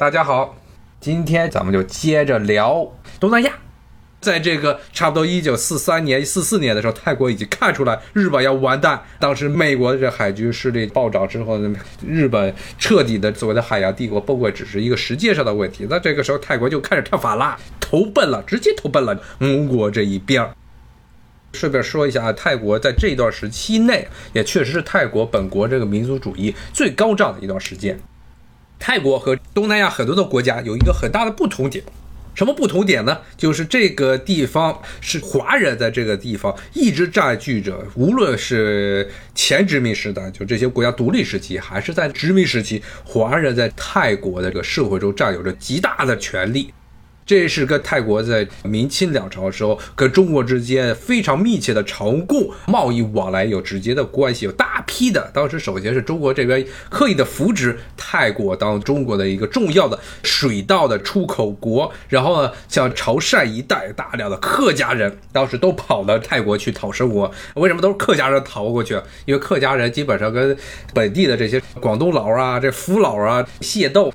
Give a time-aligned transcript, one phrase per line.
[0.00, 0.56] 大家好，
[0.98, 3.52] 今天咱们就接着聊东南亚。
[4.18, 9.02] 在这个差不多一九四三年、四四年的时候，泰国已经看出来日本要完蛋。
[9.18, 15.86] 当时美国的这海军势力暴涨之后呢，日本彻底的所谓的海洋帝国崩溃，只是一个时间上的问题。
[15.90, 20.48] 那这个时候，泰国就开始跳法啦，投奔了，直接投奔了蒙国这一边。
[21.52, 28.00] 顺便说一下啊，泰国在这段时期内，也确实是泰国本国这个民族主义最高涨的一段时间。
[28.80, 31.84] 泰国和东南亚很多的国家有一个很大的不同点。
[32.32, 33.18] 什么不同点呢？
[33.36, 46.72] 就是这个地方是华人在这个地方一直占据着，无论是前殖民时代，就这些国家独立时期，还是在殖民时期，华人在泰国的这个社会中占有着极大的权利。
[47.30, 55.30] 这是跟泰国在明清两朝的时候跟中国之间非常密切的朝贡贸易往来有直接的关系，有大批的。
[55.32, 67.30] 当时首先是中国这边刻意的扶植泰国当中国的一个重要的水稻的出口国，然后呢，像潮汕一带大量的客家人当时都跑到泰国去讨生活。
[67.54, 68.94] 为什么都是客家人逃过去？
[69.24, 70.56] 因为客家人基本上跟
[70.92, 74.12] 本地的这些广东佬啊、这福佬啊械斗。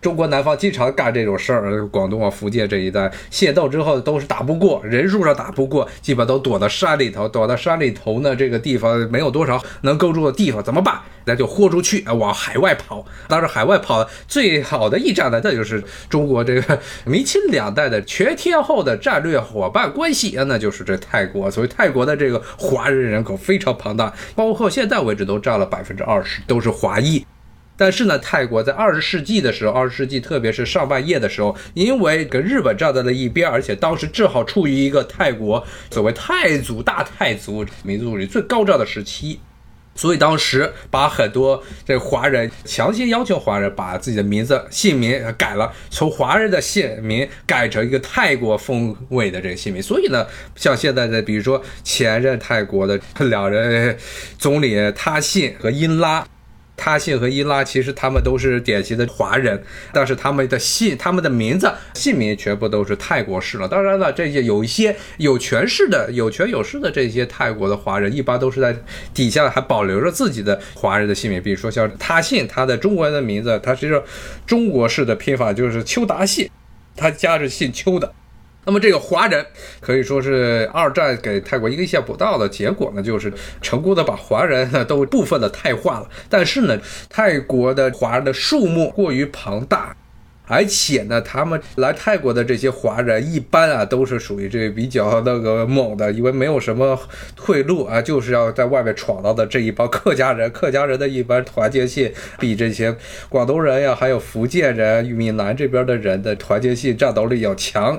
[0.00, 7.28] 中国南方经常干这种事儿，广东啊、福建这一带械斗之后都是打不过，人数上打不过，基本都躲到山里头。
[7.28, 11.00] 躲到山里头呢，这个地方没有多少能够住的地方，怎么办？
[11.24, 13.04] 那就豁出去啊，往海外跑。
[13.26, 21.50] 当时海外跑最好的驿站呢，那就是中国这个明清两代的全天候的战略伙伴关系啊，那就是这泰国。
[21.50, 27.26] 所以泰国的这个华人人口非常庞大，包括现在为止都占了百分之二十，都是华裔。
[27.78, 39.38] 但是呢，泰国在二十世纪的时候，二十世纪特别是上半叶的时候，因为跟日本站在了一边，而且当时正好处于一个泰国所谓泰族大泰族民族里最高涨的时期，
[39.94, 49.80] 所以当时把很多这华人强行要求华人把自己的名字姓名改了，从华人的姓名改成一个泰国风味的这个姓名。
[49.80, 50.26] 所以呢，
[50.56, 53.96] 像现在的比如说前任泰国的两人
[54.36, 56.26] 总理他信和英拉。
[56.78, 59.60] 他信和伊拉其实他们都是典型的华人，
[59.92, 63.66] 但是他们的姓、他们的名字、姓名全部都是泰国式了。
[63.66, 68.74] 当然了，这些有一些有权势的、有权有势的这些泰国的华人，一般都是在
[69.12, 71.42] 底下还保留着自己的华人的姓名。
[71.42, 74.00] 比如说像他信，他的中国人的名字，他其实
[74.46, 76.48] 中国式的拼法就是邱达信，
[76.96, 78.12] 他家是姓邱的。
[78.68, 79.46] 那么这个华人
[79.80, 86.08] 可以说是二战给泰国一个意想不到的结果呢，就是成功的把华人呢都部分的泰化了。
[86.28, 86.78] 但是呢，
[87.08, 89.96] 泰国的华人的数目过于庞大，
[90.44, 97.00] 而且呢，他们来泰国的这些华人一般啊都是属于这比较那个猛的，因为没有什么
[97.34, 100.50] 退路啊，就是要在外面闯荡的这一帮客家人。
[100.50, 102.94] 客家人的一般团结性比这些
[103.30, 107.98] 广东人呀，还有福建人、闽南这边的人的团结性、战斗力要强。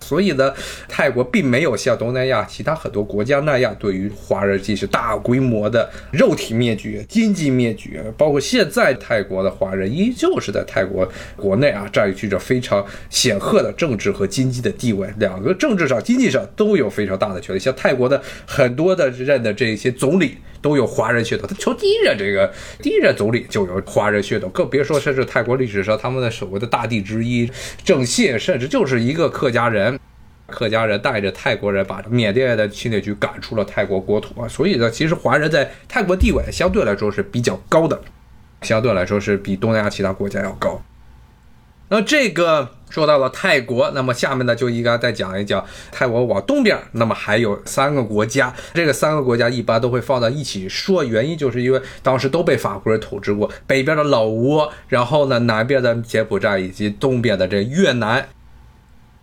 [0.00, 0.52] 所以呢，
[0.88, 8.04] 泰国并没有像东南亚其他很多国家那样，对于华人进行大规模的肉体灭绝、经济灭绝。
[8.16, 17.58] 包括现在泰国的华人依旧是在泰国国内啊，占据着非常显赫的政治和经济的地位，两个政治上、经济上都有非常大的权利。
[17.58, 22.52] 像泰国的很多的任的这些总理都有华人血统，他从第一任这个
[22.82, 27.50] 第一任总理就有华人血统，更别说甚至泰国历史上他们的所谓的大帝之一
[27.84, 29.98] 郑信，甚至就是一个客家人。
[30.48, 38.00] 客家人带着泰国人把缅甸的侵略军赶出了泰国国土啊，所以呢，其实华人在泰国地位相对来说是比较高的，
[38.62, 40.80] 相对来说是比东南亚其他国家要高。
[41.88, 58.28] 那这个说到了泰国，那么下面呢就应该再讲一讲泰国往东边，那么还有三个国家，这个三个国家一般都会放到一起说，原因就是因为当时都被法国人统治过，北边的老挝，然后呢南边的柬埔寨以及东边的这越南。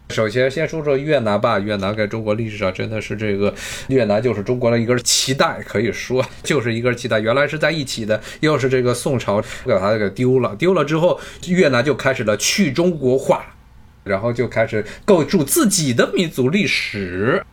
[0.09, 1.57] 首先，先说说越南吧。
[1.57, 3.53] 越南在中国历史上真的是这个，
[3.87, 7.19] 越南就是中国的一根脐带，可以说就是一根脐带。
[7.19, 13.55] 原来是在一起的，又是这个宋朝把它给丢了，丢了之后，越南就开始了去中国化，
[14.03, 17.43] 然后就开始构筑自己的民族历史。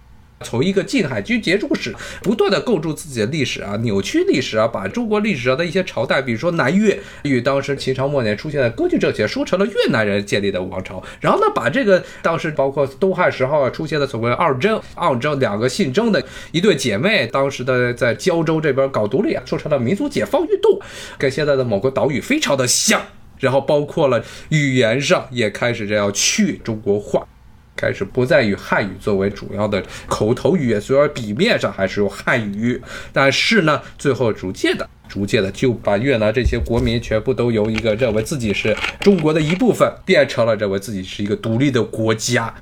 [0.42, 11.02] 从一个近海军节度使，不断的构筑自己的历史啊，扭曲历史啊，把中国历史上的一些朝代，比如说南越，与当时秦朝末年出现的割据政权，说成了越南人建立的王朝。
[11.20, 20.80] 然后呢，把这个当时包括东汉时候啊出现的所谓二征、二征两个姓征的一对姐妹，当时的在胶州这边搞独立啊，说成了民族解放运动，
[21.18, 23.00] 跟现在的某个岛屿非常的像。
[23.38, 27.26] 然后包括了语言上也开始这样去中国化。
[27.76, 32.80] 开始不再以汉语作为主要的口头语言，虽然笔面上还是用汉语，
[33.12, 42.54] 但是呢，最后逐渐的、逐渐的就把越南这些国民全部都由一个认为自己是中国的一部分，变成了认为自己是一个独立的国家。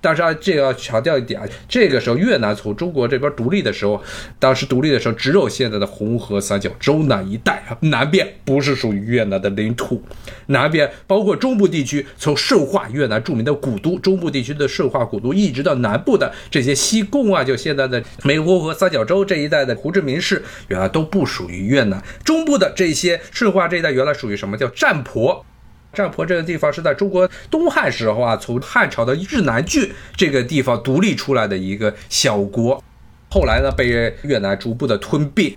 [0.00, 4.02] 但是啊，这个要强调一点啊，这个时候越南从中国这边独立的时候，
[4.38, 10.02] 当时独立的时候只有现在的红河三角洲那一带啊，南边不是属于越南的领土，
[10.46, 22.02] 南边包括中部地区，从顺化越南著名的古都，中部地区的顺化古都，一直到南部的这些西贡啊，就现在的湄公河三角洲这一带的胡志明市，原来都不属于越南。
[22.24, 25.44] 中部的这些顺化这一带原来属于什么叫占婆？
[25.92, 32.82] 占婆这个地方是在中国东汉时候啊，从汉朝的日南郡这个地方独立出来的一个小国，
[33.30, 35.56] 后来呢被越南逐步的吞并。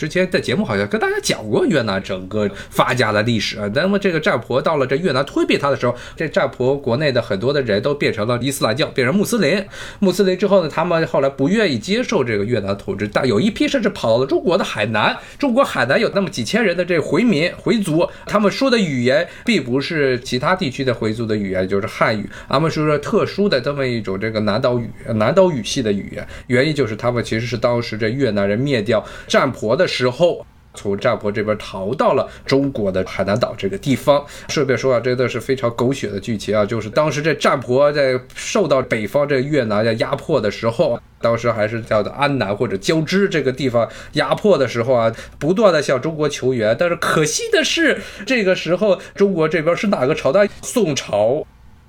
[0.00, 3.70] 之前在节目好像跟大家讲过越南整个发家的历史啊。
[3.74, 9.62] 那么这个占婆到了这越南吞并他的时候，这占婆国内的很多的人都变成了伊斯兰教，变成穆斯林。
[9.98, 15.14] 穆斯林之后呢，他们后来不愿意接受这个越南统治，但有一批甚至跑到了中国的海南。
[15.38, 22.26] 中国海南有那么几千人的这回民回族，他们说的语言并不是其他地区的回族的语言，就是汉语。
[22.48, 29.89] 他们说特殊的这么一种这个南岛语、南岛语系的语言，原因就是他们其实是当时这越南人灭掉占婆的。
[29.90, 34.24] 时候，从占婆这边逃到了中国的海南岛这个地方。
[34.48, 36.64] 顺便说啊，真的是非常狗血的剧情啊！
[36.64, 46.76] 就是当时这占婆在受到北方这越南的压迫的时候，当时还是叫做安南或者交织这个地方压迫的时候啊，不断的向中国求援。
[46.78, 50.48] 但是可惜的是，这个时候中国这边是哪个朝代？
[50.62, 51.44] 宋朝。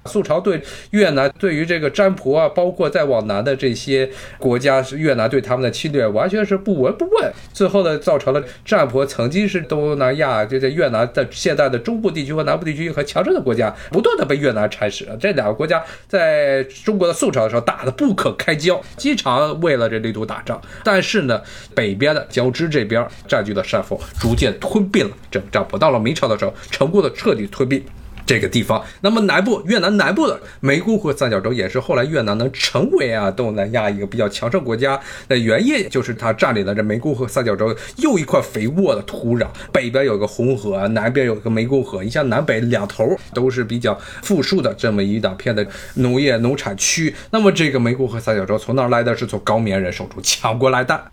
[0.06, 0.62] 宋朝对
[0.92, 4.10] 越南，对于这个占婆啊，包括再往南的这些
[4.40, 7.32] 国家，是越南对他们的侵略，完全是不闻不问。
[7.54, 15.08] 最后呢，造成了占婆曾经是东南亚，就在越南的现在的中部地区和南部地区很强盛的国家，不断的被越南蚕食。
[15.20, 20.60] 这两个国家在中国的宋朝的时候打得不可开交，经常为了这领土打仗。
[20.84, 21.40] 但是呢，
[21.76, 25.78] 北边的交织这边占据了山峰，逐渐吞并了这占婆。
[25.78, 27.84] 到了明朝的时候，成功的彻底吞并。
[28.32, 34.98] 这个地方，那么南部越南南部的湄公河三角洲也是后来越南能成为啊东南亚一个比较强盛国家
[35.28, 43.94] 的原因，就是它占领了这湄公河三角洲又一块肥沃的土壤，北边有个红河，南边有个湄公河，你像南北两头都是比较
[44.24, 49.12] 富庶的这么一大片的农业农产区，那么这个湄公河三角洲从哪来的？
[49.14, 51.12] 是从高棉人手中抢过来的。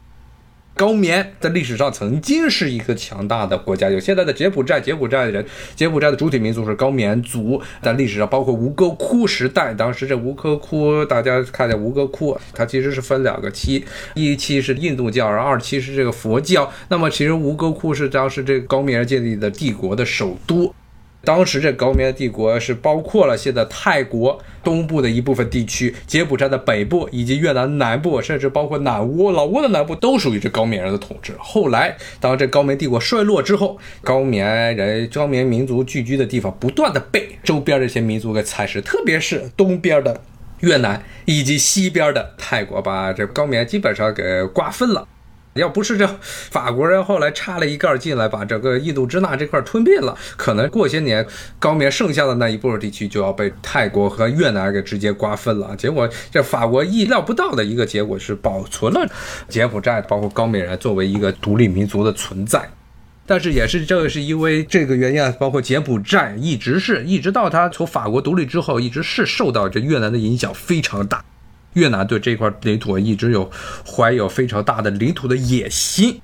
[0.79, 5.45] 高棉在历史上曾经是一个强大的国家，有现在的柬埔寨，柬埔寨的人，
[5.75, 7.61] 柬埔寨的主体民族是高棉族。
[7.83, 13.85] 在历史上，包括吴哥窟时代，当时这吴哥窟，大家看见吴哥窟，它其实是分两个期，
[14.15, 16.73] 一期是印度教，然后二期是这个佛教。
[16.89, 20.73] 那么其实吴哥窟是当时这个高棉建立的帝国的首都。
[21.25, 31.35] 当时这高棉帝国是包括了现在泰国东部的一部分地区、柬埔寨的北部以及越南南部，甚至包括南倭、老挝的南部，都属于这高棉人的统治。
[31.39, 40.21] 后来，当这高棉帝国衰落之后，高棉人、高棉民族聚居的地方不断的被周边这些民族给蚕食，特别是东边的
[40.61, 45.07] 越南以及西边的泰国，把这高棉基本上给瓜分了。
[45.55, 51.27] 要不是这法国人后来插了一盖进来，把整个印度支那这块吞并了，可能过些年
[51.59, 55.75] 高棉剩下的那一部分地区就要被泰国和越南给直接瓜分了。
[55.77, 59.05] 结果这法国意料不到的一个结果是保存了
[59.49, 62.71] 柬埔寨，包括高棉人作为一个独立民族的存在。
[63.27, 71.23] 但是也是这个是因为这个原因啊，包括柬埔寨一直是一直到他从法国独立之后，一直是受到这越南的影响非常大。
[71.79, 73.49] 越南对这块领土一直有
[73.87, 76.21] 怀有非常大的领土的野心。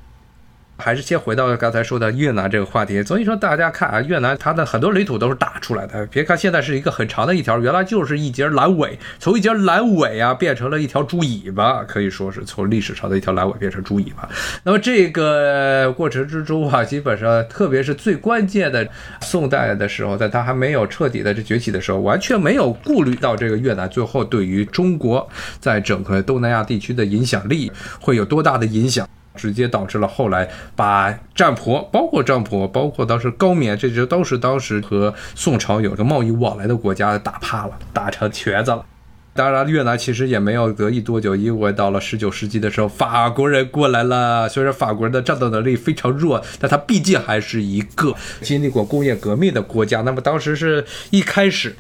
[0.77, 3.03] 还是先回到刚才说的越南这个话题。
[3.03, 6.07] 所以说，大家看啊，越南它的很多领土都是打出来的。
[6.07, 14.29] 别看现在是一个很长的一条，原来就是一节阑尾，从一节阑尾啊变成了一条猪尾巴，可以说是从历史上的一条阑尾变成猪尾巴。
[14.63, 18.87] 那么这个过程之中啊，基本上特别是最关键的
[19.21, 25.29] 宋代的时候，在它还没有彻底的这崛起的时候，完全没有顾虑到这个越南最后对于中国
[25.61, 29.09] 在整个东南亚地区的影响力会有多大的影响。
[29.35, 38.85] 直接导致了后来把占婆，包括占婆，包括当时高棉，这些都是当时和宋朝有着贸易往来的国家打怕了，打成瘸子了。
[39.37, 44.49] 当然，越南其实也没有得意多久，因为到了十九世纪的时候，法国人过来了。
[44.49, 50.03] 虽然法国人的战斗能力非常弱，但他毕竟还是一个经历过工业革命的国家。
[50.03, 51.75] 那么当时是一开始。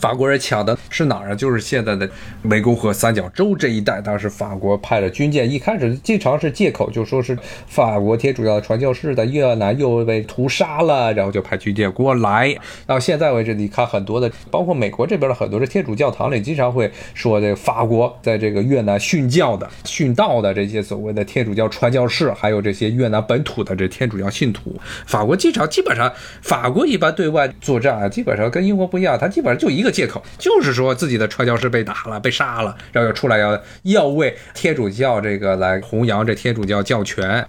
[0.00, 1.34] 法国人抢的是哪儿啊？
[1.34, 2.08] 就是现在的
[2.44, 4.00] 湄公河三角洲这一带。
[4.00, 12.56] 当时法国派了军舰，一开始经常是借口就说是法国天主教传教士在越南又被屠杀了，然后就派军舰过来。
[12.86, 24.74] 到现在为止，你看很多的，包括美国这边的很多的天主教堂里，经常会说这个法国在这个越南殉教的、殉道的这些所谓的天主教传教士，还有这些越南本土的这天主教信徒。
[25.06, 29.89] 法国经常基本上，法国一般对外作战啊，基本上跟英国不一样，他基本上就一个。
[29.90, 37.46] 借口就是说自己的传教士被打了、被杀了，然后要出来要要为天主教这个来弘扬这天主教教权。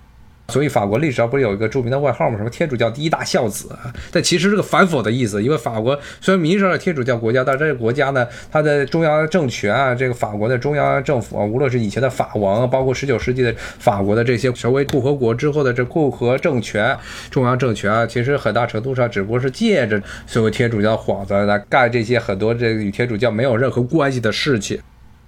[0.52, 2.38] 所以法国历史上不是有一个著名的外号吗？
[2.38, 3.70] 什么天主教第一大孝子？
[4.12, 16.96] 但其实是个反讽的意思，因为法国虽然名义上是天主教国家，但这个国家呢，它的中央政权啊，这个法国的中央政府啊，无论是以前的法王，包括十九世纪的法国的这些成为共和国之后的这共和政权、
[17.30, 24.80] 中央政权啊，其实很大程度上只不过是借着所谓天主教幌子来干这些很多这个与天主教没有任何关系的事情。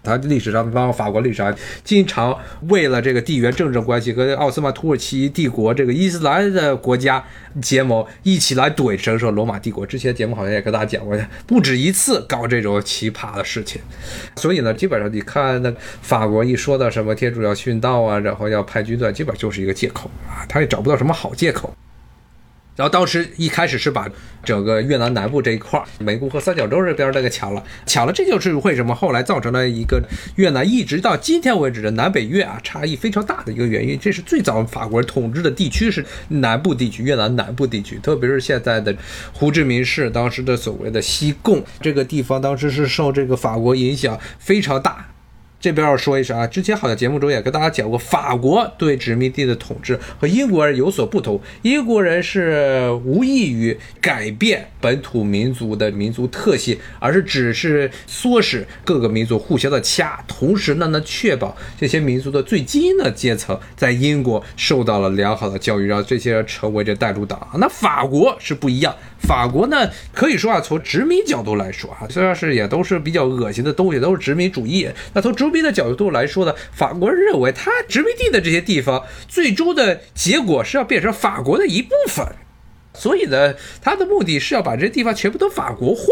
[0.04, 7.24] 他历史上，包括法国历史上，经常为了这个地缘政治关系，跟奥斯曼土耳其帝国这个伊斯兰的国家
[7.62, 9.86] 结盟，一起来怼神圣罗马帝国。
[9.86, 11.18] 之前节目好像也跟大家讲过，
[11.48, 13.82] 不止一次搞这种奇葩的事情。
[14.36, 21.74] 所以呢，基本上你看那法国一说到什么天主教殉道啊，然后要派军队，基本就是一个借口啊，他也找不到什么好借口。
[22.76, 24.08] 然后当时一开始是把
[24.44, 30.02] 整个越南南部这一块儿，湄公河三角洲这边那个抢了，抢了，这就是为什么后来造成了一个
[30.36, 33.98] 越南一直到今天为止的南北越啊差异非常大的一个原因。
[34.00, 38.96] 这是最早法国人统治的地区是南部地区，越南南部地区，特别是现在的
[39.32, 45.13] 胡志明市，当时的所谓的西贡这个地方，当时是受这个法国影响非常大。
[45.64, 51.40] 这边要说一声啊，之前好像节目中也跟大家讲过，法国对殖民地的统治和英国人有所不同。
[51.62, 67.48] 英国人是无异于改变本土民族的民族特性，而是只是唆使各个民族互相的掐，同时呢，能确保这些民族的最精英的阶层在英国受到了良好的教育，让这些人成为这带路党。
[67.58, 68.94] 那法国是不一样。
[69.28, 74.90] 法国呢，可以说啊，从殖民角度来说啊，虽然是也都是比较恶心的东西，都是殖民主义。
[75.14, 82.26] 那从殖民的角度来说呢，法国人认为他殖民地的这些地方，最终的结果是要变成法国的一部分，
[82.94, 86.04] 所以呢，他的目的是要把这些地方全部都法国化。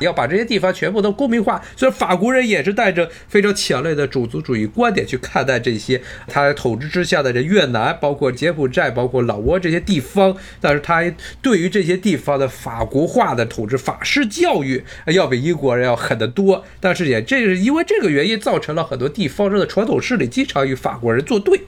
[0.00, 10.36] 要把这些地方全部都公民化，所以法国人也是带着非常强烈的种族主义观点去看待这些他统治之下的这越南，包括柬埔寨，包括老挝这些地方。
[10.60, 11.02] 但是他
[11.40, 16.64] 对于这些地方的法国化的统治法式教育，要比英国人要狠得多。
[16.80, 21.62] 但是也这是因为这个原因，造成了很多地方上的传统势力经常与法国人作对。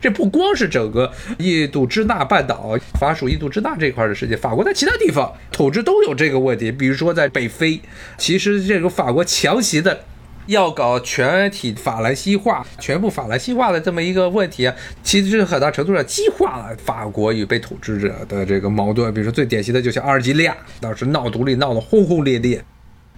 [0.00, 6.70] 这不光是整个印度支那半岛、法属印度支那这块的世界，法国在其他地方统治都有这个问题。
[6.70, 7.80] 比如说在北非，
[8.16, 10.04] 其实这个法国强行的
[10.46, 19.12] 要搞全体法兰西化、全部法兰西化的这么一个问题啊，其实是很大程度上激化了法国与被统治者的这个矛盾。
[19.12, 22.64] 比如说最典型的就像阿尔及利亚，当时闹独立闹得轰轰烈烈，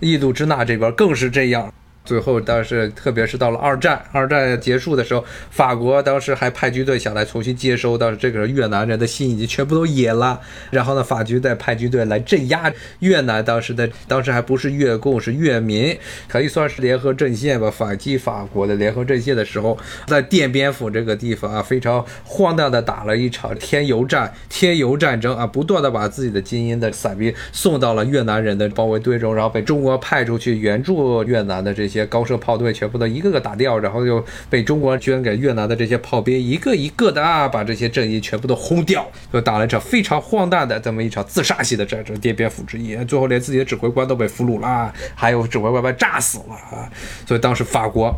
[0.00, 1.70] 印度支那这边更是这样。
[2.02, 10.40] 最后，当时特别是到了二战，二战结束的时候，法国当时还派军队想来重新接收，当时这个越南人的心已经全部都野了。
[10.71, 31.89] 然后呢，法军再派军队来镇压越南，当时的当时还不是越共，是越民，可以算是联合阵线吧，反击法国的联合阵线的时候，在奠边府这个地方啊，非常荒诞的打了一场添油战，添油战争啊，不断的把自己的精英的伞兵送到了越南人的包围队中，然后被中国派出去援助越南的这。
[31.90, 42.97] 些高射炮队全部都一个个打掉，然后又被中国捐给越南的这些炮兵一个一个的啊，把这些阵营全部都轰掉，就打了一场非常荒诞的这么一场自杀式的战争——奠边府之役。
[43.06, 46.88] 最后连自己的指挥官都被俘虏了，还有指挥官被炸死了啊！
[47.26, 48.14] 所以当时法国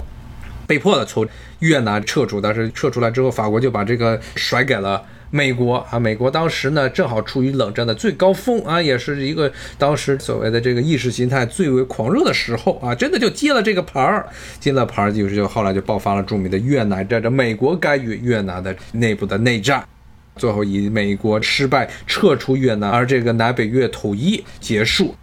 [0.67, 1.27] 被迫的从
[1.61, 5.03] 越南撤出，但是撤出来之后，法国就把这个甩给了。
[5.35, 14.29] 美国啊，美国当时呢正好处于冷战的最高峰啊，也是一个当时所谓的这个意识形态最为狂热的时候啊，真的就接了这个牌儿，
[14.61, 19.83] 接了牌儿就是就后来就爆发了著名的越南战争，美国干预越南的内部的内战，
[20.37, 25.15] 最后以美国失败撤出越南，而这个南北越统一结束。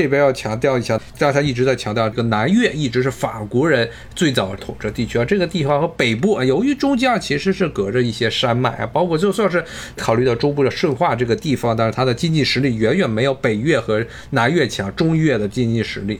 [0.00, 5.24] 这边要强调一下，大家一直在强调，这个南越一直是法国人最早统治地区啊。
[5.26, 9.62] 这个地方和北部啊，由于中间其实是隔着一些山脉啊，包括就算是
[9.98, 16.18] 考虑到中部的顺化这个地方，但是它的经济实力远远没有北越和南越强，中越的经济实力。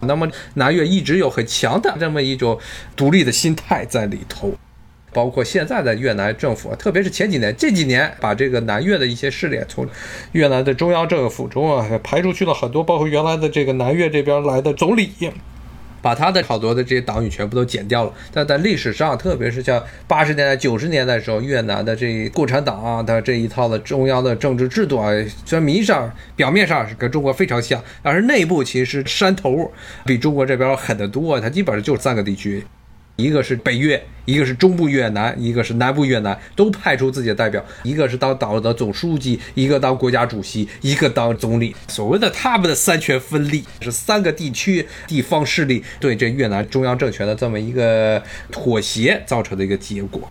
[0.00, 2.58] 那么南越一直有很强的这么一种
[2.96, 4.52] 独立的心态在里头。
[5.12, 9.86] 包括现在的越南政府，特别是前几年、这几年，把这个南越的一些势力从
[10.32, 15.10] 越南的中央政府中啊排出去了很多，包括原来的这个南越这边来的总理。
[16.02, 25.10] 把他的好多的这些党羽全部都剪掉了，但在历史上，特别是像八十年代、九十年代的时候，越南的这共产党啊，它这一套的中央的政治制度啊，
[25.44, 29.70] 虽然名义上、表面上是跟中国非常像，但是内部其实山头
[30.06, 32.64] 比中国这边狠得多，它基本上就是三个地区。
[33.20, 41.74] 一个是北越，一个是中部越南，一个是南部越南，都派出自己的代表，一个是当党的总书记，一个当国家主席，一个当总理。
[41.88, 50.30] 所谓的他们的三权分立，是三个地区地方势力对这越南中央政权的这么一个妥协造成的一个结果。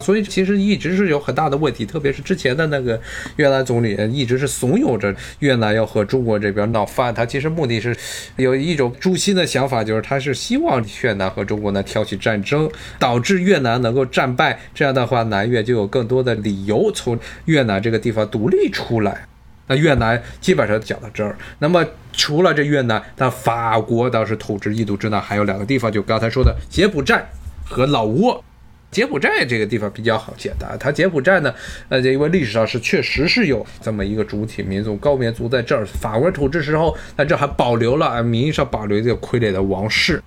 [0.00, 3.00] 所以其实一直是有很大的问题，特别是之前的那个
[3.36, 7.14] 越南总理一直是怂恿着越南要和中国这边闹翻。
[7.14, 7.94] 他其实目的是
[8.36, 14.58] 有一种诛心的想法，就是他是希望越南和中国呢挑起战争，导致越南能够战败。
[14.74, 19.26] 这样的话，南越就有更多的理由从越南这个地方独立出来。
[19.66, 21.36] 那越南基本上讲到这儿。
[21.58, 27.24] 那么除了这越南，那法国当时统治印度支那还有两个地方，就刚才说的柬埔寨
[27.64, 28.42] 和老挝。
[28.90, 31.54] 柬埔寨这个地方比较好解答，它柬埔寨呢，
[31.88, 40.20] 呃，因为历史上是确实是有这么一个主体民族高棉族在这儿，法国人统治时候，在这还保留了啊名义上保留这个傀儡的王室。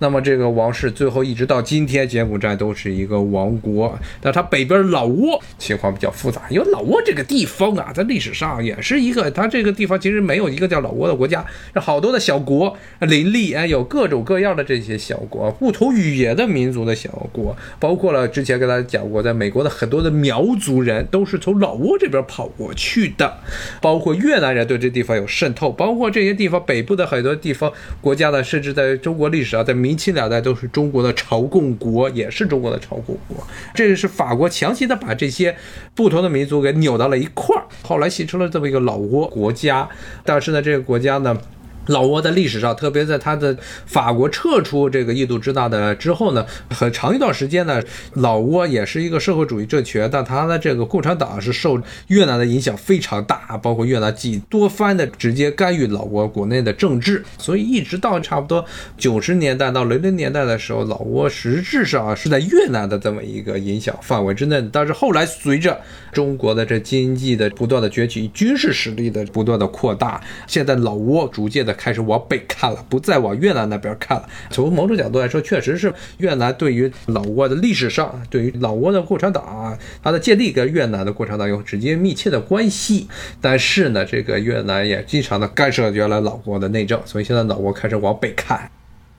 [0.00, 3.96] 那么这个王室最后一直到今天，柬埔寨都是一个王国。
[4.20, 11.46] 但它北边老挝情况比较复杂，因为老挝这个地方啊，在历史上也是一个，它这个地方其实没有一个叫老挝的国家，
[11.76, 23.38] 好多的小国林立，哎，有各种各样的这些小国，不同语言的民族的小国，包括了之前跟大家讲过，在美国的很多的苗族人都是从老挝这边跑过去的，
[23.80, 29.83] 包括越南人对这地方有渗透，包括这些地方北部的很多地方国家呢，甚至在中国历史上在。
[29.84, 33.36] 明清两代都是中国的朝贡国，也是中国的朝贡国。
[33.74, 35.54] 这个是法国强行的把这些
[35.94, 39.86] 不同的民族给扭到了一块儿，后来形成了这么一个老挝国家。
[40.24, 41.38] 但是呢，这个国家呢。
[41.86, 47.82] 老挝在历史上，特别在他的法国撤出这个印度支那的之后呢，很长一段时间呢，
[48.14, 58.64] 老挝也是一个社会主义政权，但他的这个共产党是受越南的影响非常大，包括越南几多番的直接干预老挝国内的政治，所以一直到差不多
[58.96, 64.66] 九十年代到零零年代的时候，老挝实质上是在越南的这么一个影响范围之内。
[64.72, 65.78] 但是后来随着
[66.12, 71.73] 中国的这经济的不断的崛起，军事实力的不断的扩大，现在老挝逐渐的。
[71.74, 74.28] 开始往北看了，不再往越南那边看了。
[74.50, 83.08] 从某种角度来说，确实是越南对于老挝的历史上，对于老挝的共产党啊，它的建立跟越南的共产党有直接密切的关系。
[83.40, 88.70] 但是呢，这个越南也经常的干涉原来老挝的内政，所以现在老挝开始往北看。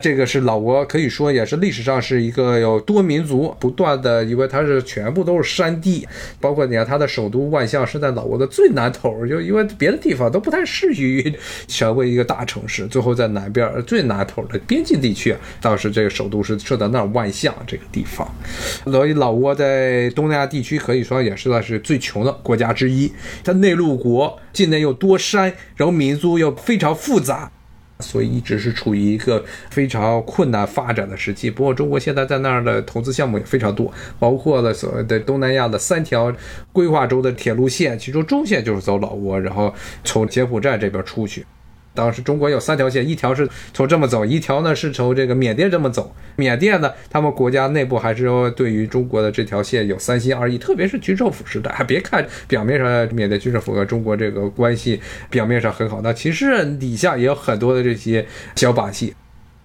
[0.05, 6.07] 这个是老挝，可以说也是历史上是一个有多民族不断的，因为它是全部都是山地，
[6.39, 11.33] 包括你看它的首都万象是在老挝的最南头，就因为别的地方都不太适于
[11.67, 18.31] 成为一个大城市，最后在南边最南头的边境地区，当时这个首都是设在那儿万象这个地方，
[18.83, 23.11] 所以老挝在东南亚地区可以说也是算是最穷的国家之一，
[23.43, 27.51] 它内陆国，境内又多山，然后民族又非常复杂。
[27.99, 31.49] 所以一直是处于一个非常困难发展的时期。
[31.49, 36.33] 不过中国现在在那儿的投资项目也非常多，包括了所谓的东南亚的三条
[36.71, 41.45] 规划中的铁路线，其中中线就是走老挝，然后从柬埔寨这边出去。
[41.95, 46.13] 当时中国有三条线，一条是从这么走，一条呢是从这个缅甸这么走。
[46.35, 51.73] 缅甸呢，他们国家内部还是说对于中国的这条线有三心二意，特别是军政府时代。
[51.87, 59.13] 别看表面上缅甸军政府和中国这个关系表面上很好，那其实底下也有很多的这些小把戏。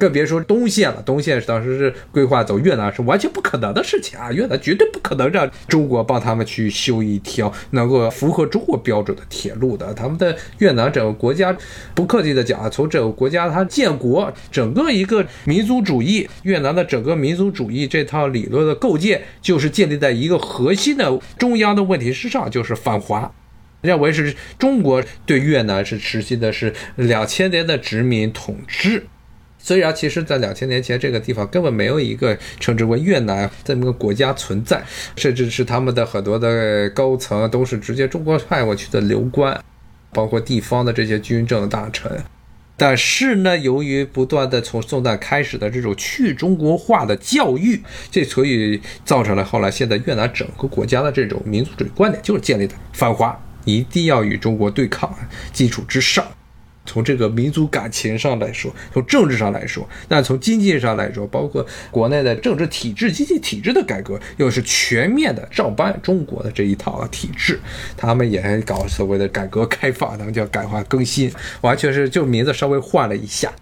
[0.00, 4.32] 更别说东线了，东线当时是规划走越南，是完全不可能的事情啊！
[4.32, 9.92] 越南绝对不可能让中国帮他们去修一条能够符合中国标准的铁路的。
[9.92, 11.54] 他们的越南整个国家，
[11.94, 23.30] 不客气的讲啊，从整个国家它建国，整个一个民族主义，越南的整个民族主义这套理论的构建，就是建立在一个核心的中央的问题之上，就是反华，
[23.82, 29.04] 认为是中国对越南是实行的是两千年的殖民统治。
[29.62, 34.82] 虽然其实，在两千年前，这个地方根本没有一个称之为越南这么个国家存在，
[35.16, 39.62] 甚至是他们的很多的高层都是直接中国派过去的流官，
[40.12, 42.10] 包括地方的这些军政大臣。
[42.76, 47.78] 但是呢，由于不断的从宋代开始的这种去中国化的教育，
[48.10, 55.14] 这所以造成了后来现在越南整个国家的这种民族主义观点就是建立在反华，一定要与中国对抗
[55.52, 56.26] 基础之上。
[56.90, 67.60] 从这个民族感情上来说，从政治上来说，那从经济上来说，包括国内的政治体制、经济体制的改革，又是全面的照搬中国的这一套体制。
[67.96, 73.52] 他们也搞所谓的改革开放，他们叫改化更新，完全是就名字稍微换了一下。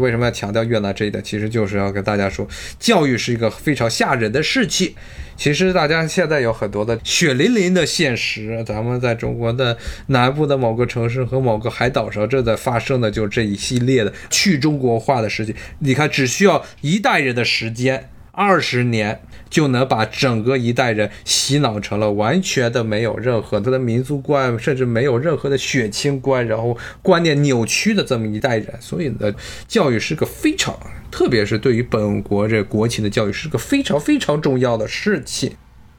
[0.00, 1.22] 为什么要强调越南这一点？
[1.22, 2.46] 其实就是要跟大家说，
[2.78, 4.94] 教育是一个非常吓人的事情。
[5.36, 9.76] 其实大家现在有很多的血淋淋的现实，咱们在中国的
[10.06, 15.54] 南部的某个城市和某个海岛上正在发生的，就这一系列的去中国化的事情。
[15.80, 18.10] 你看，只需要一代人的时间。
[18.36, 28.74] 二十年就能把整个一代人洗脑成了完全的没有任何他的民族观，甚至没有任何的血亲观，然后观念扭曲的这么一代人。
[28.80, 29.32] 所以呢，
[29.68, 30.76] 教育是个非常，
[31.10, 35.52] 特别是对于本国这国情的教育，是个非常非常重要的事情。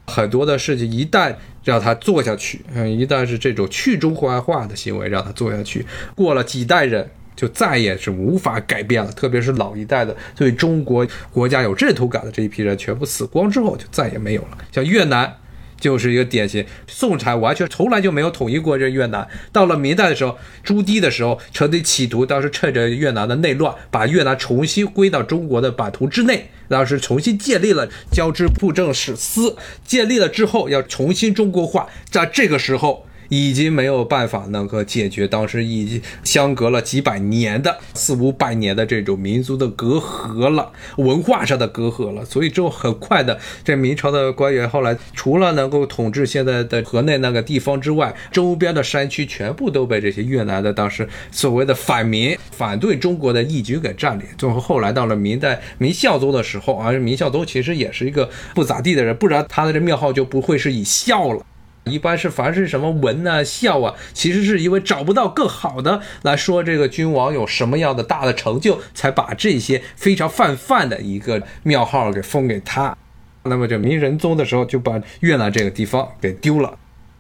[0.08, 7.10] 很多的事情一旦让他做下去，嗯，一旦是这种去中国化的行为让他做下去，过了几代人。
[7.36, 14.58] 就再也是无法改变了，特别是老一代的对中国国家有认同感的这一批人，全部死光之后，就再也没有了。
[14.72, 15.36] 像越南
[15.80, 19.28] 就是一个典型，宋朝完全从来就没有统一过这越南。
[19.52, 33.06] 到了明代的时候，朱棣的时候，成帝企图当时趁着越南的内乱，把越南重新归到中国的版图之内，当时重新建立了交织布政使司，建立了之后要重新中国化，在这个时候。
[33.30, 42.24] 已经没有办法能够解决当时已经相隔了几百年的四五百年的这种民族的隔阂了，文化上的隔阂了。
[42.26, 54.26] 所以之后很快的，这明朝的官员后来除了能够统治现在的河内那个地方之外，周边的山区全部都被这些越南的当时所谓的反民、反对中国的义军给占领。
[54.38, 61.46] 最后后来到了明代明孝宗的时候，啊，明孝宗其实也是一个不咋地的人，不然他的这庙号就不会是以孝了。
[61.86, 72.98] 一般是凡是什么文啊、孝啊，其实是因为找不到更好的来说这个君王有什么样的大的成就，才把这些非常泛泛的一个庙号给封给他。
[73.44, 76.76] 那么这明仁宗的时候就把越南这个地方给丢了，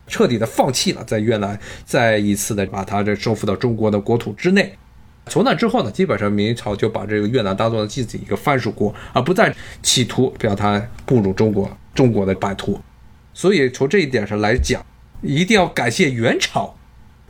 [0.07, 4.75] 彻底的放弃了在越南再一次的把它这收复到中国的国土之内。
[5.27, 12.81] 从那之后呢，基本上明朝就把这个越南当做了自己一个藩属国，而不再企图让它步入中国中国的版图。
[13.35, 14.83] 所以从这一点上来讲，
[15.21, 16.75] 一定要感谢元朝。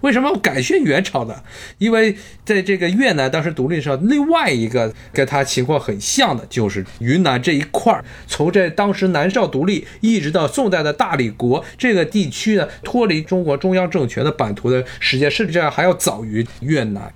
[0.01, 1.41] 为什么要感谢元朝呢？
[1.79, 8.05] 因为在这个越南当时独立上，另外一个跟他情况很像的，就是云南这一块儿。
[8.27, 17.11] 从这当时南诏独立，一直到宋代的大理国这个地区呢，脱离中国中央政权的版图的时间，甚至还要早于越南。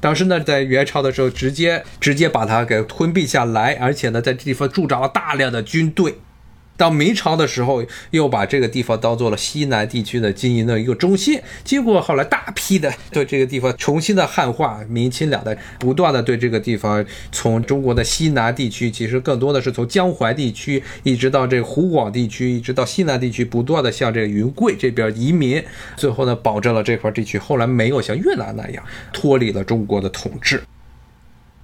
[0.00, 6.14] 当时呢，在元朝的时候，直接直接把它给吞并下来，而且呢，在这地方驻扎了大量的军队。
[6.80, 11.38] 到明朝的时候，又把这个地方当做了西南地区的经营的一个中心。
[11.62, 25.62] 结果后来大批的对这个地方重新的汉化，明清两代不断的对这个地方从中国的西南地区，其实更多的是从江淮地区一直到这湖广地区，一直到西南地区，不断的向这个云贵这边移民。
[25.98, 30.62] 最后呢，保证了这块地区后来没有像越南那样脱离了中国的统治。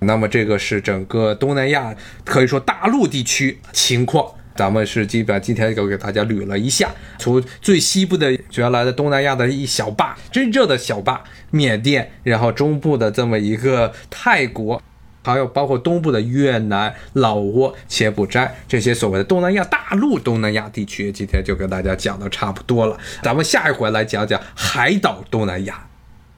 [0.01, 4.36] 那么这个是整个东南亚可以说大陆地区情况。
[4.57, 14.83] 咱们是基本今天就给大家捋了一下，从最西部的原来的东南亚的一小坝，真正的小坝缅甸，然后中部的这么一个泰国，
[15.23, 22.99] 还有包括东部的越南、老挝、柬埔寨这些所谓的东南亚大陆东南亚地区，今天就跟大家讲的差不多了。
[23.23, 25.87] 咱们下一回来讲讲海岛东南亚。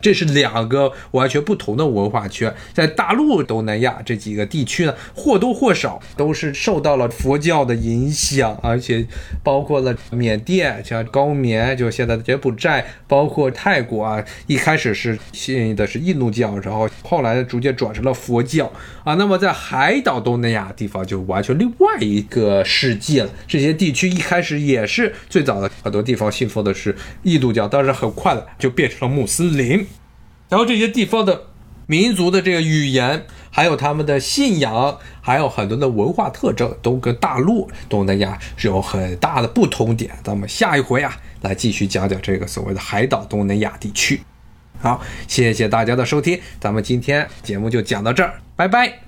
[0.01, 9.05] 这是两个完全不同的文化圈，在大陆东南亚这几个地区呢，或多或少都是受到了佛教的影响，而且
[9.43, 18.71] 包括了缅甸，像高棉，就现在的柬埔寨，包括泰国啊，一开始是信的是印度教，然后后来逐渐转成了佛教
[19.03, 19.15] 啊。
[19.15, 23.31] 那么在海岛东南亚地方就完全另外一个世界了。
[23.49, 29.88] 这些地区一开始也是最早的很多地方信奉的是印度教，但是很快的就变成了穆斯林。
[30.49, 31.45] 然后这些地方的
[31.87, 40.11] 民族的这个语言，还有他们的信仰，还有很多的文化特征，都跟大陆东南亚是有很大的不同点。
[40.23, 44.21] 咱们下一回啊，来继续讲讲这个所谓的海岛东南亚地区。
[44.81, 49.08] 好，谢谢大家的收听，咱们今天节目就讲到这儿，拜拜。